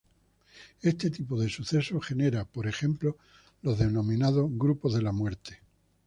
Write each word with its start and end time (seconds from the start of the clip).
Este 0.81 1.11
tipo 1.11 1.39
de 1.39 1.47
sucesos 1.47 2.03
genera, 2.03 2.43
por 2.45 2.65
ejemplo, 2.65 3.17
los 3.61 3.77
denominados 3.77 4.49
"grupos 4.57 4.95
de 4.95 5.03
la 5.03 5.11
muerte". 5.11 5.59